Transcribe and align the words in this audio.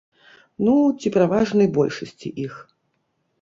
Ну, 0.67 0.73
ці 1.03 1.11
пераважнай 1.17 1.67
большасці 1.77 2.33
іх. 2.47 2.57